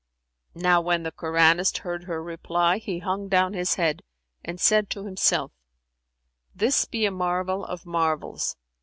'"Now 0.55 0.81
when 0.81 1.03
the 1.03 1.11
Koranist 1.11 1.77
heard 1.85 2.05
her 2.05 2.23
reply, 2.23 2.79
he 2.79 2.97
hung 2.97 3.27
down 3.27 3.53
his 3.53 3.75
head 3.75 4.01
and 4.43 4.59
said 4.59 4.89
to 4.89 5.05
himself, 5.05 5.51
"This 6.55 6.85
be 6.85 7.05
a 7.05 7.11
marvel 7.11 7.63
of 7.63 7.85
marvels! 7.85 8.55